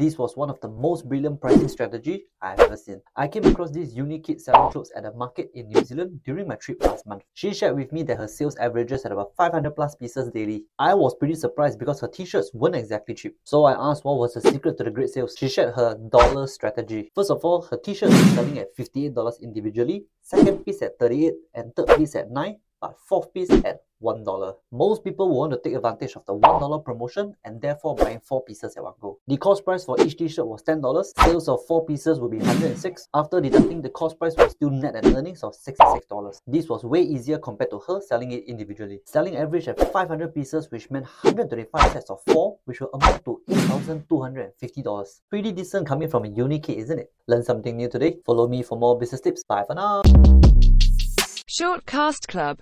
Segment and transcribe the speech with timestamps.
[0.00, 3.02] This was one of the most brilliant pricing strategy I've ever seen.
[3.16, 6.48] I came across this unique kid selling clothes at a market in New Zealand during
[6.48, 7.22] my trip last month.
[7.34, 10.64] She shared with me that her sales averages at about 500 plus pieces daily.
[10.78, 13.36] I was pretty surprised because her t-shirts weren't exactly cheap.
[13.44, 15.36] So I asked what was the secret to the great sales.
[15.36, 17.12] She shared her dollar strategy.
[17.14, 21.76] First of all, her t-shirts are selling at $58 individually, second piece at 38 and
[21.76, 24.54] third piece at 9 but fourth piece at $1.
[24.72, 28.44] Most people will want to take advantage of the $1 promotion and therefore buying 4
[28.44, 29.18] pieces at one go.
[29.26, 31.04] The cost price for each t-shirt was $10.
[31.22, 34.96] Sales of 4 pieces will be 106 After deducting the cost price was still net
[34.96, 36.40] an earnings of $66.
[36.46, 39.00] This was way easier compared to her selling it individually.
[39.04, 43.42] Selling average at 500 pieces which meant 125 sets of 4 which will amount to
[43.50, 45.20] $8,250.
[45.28, 47.12] Pretty decent coming from a kit isn't it?
[47.28, 48.16] Learn something new today?
[48.24, 49.44] Follow me for more business tips.
[49.44, 50.02] Bye for now!
[51.50, 52.58] Shortcast Club